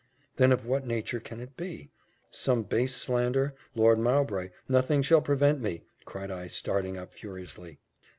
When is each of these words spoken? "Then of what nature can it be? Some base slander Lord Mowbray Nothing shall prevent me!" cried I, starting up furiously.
"Then 0.37 0.51
of 0.51 0.65
what 0.65 0.87
nature 0.87 1.19
can 1.19 1.39
it 1.39 1.55
be? 1.55 1.91
Some 2.31 2.63
base 2.63 2.95
slander 2.95 3.53
Lord 3.75 3.99
Mowbray 3.99 4.49
Nothing 4.67 5.03
shall 5.03 5.21
prevent 5.21 5.61
me!" 5.61 5.83
cried 6.05 6.31
I, 6.31 6.47
starting 6.47 6.97
up 6.97 7.13
furiously. 7.13 7.77